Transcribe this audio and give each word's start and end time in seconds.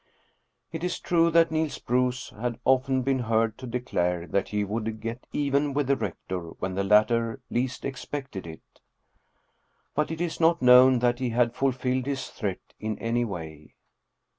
It 0.71 0.83
is 0.83 0.99
true 0.99 1.29
that 1.29 1.51
Niels 1.51 1.77
Bruus 1.77 2.31
had 2.31 2.59
often 2.65 3.03
been 3.03 3.19
heard 3.19 3.55
to 3.59 3.67
declare 3.67 4.25
that 4.25 4.49
he 4.49 4.63
would" 4.63 4.99
get 4.99 5.27
even 5.31 5.75
with 5.75 5.85
the 5.85 5.95
rector 5.95 6.39
when 6.57 6.73
the 6.73 6.83
latter 6.83 7.39
least 7.51 7.85
expected 7.85 8.47
it." 8.47 8.81
But 9.93 10.09
it 10.09 10.19
is 10.19 10.39
not 10.39 10.59
known 10.59 10.97
that 10.97 11.19
he 11.19 11.29
had 11.29 11.53
fulfilled 11.53 12.07
his 12.07 12.29
threat 12.29 12.73
in 12.79 12.97
any 12.97 13.25
way. 13.25 13.75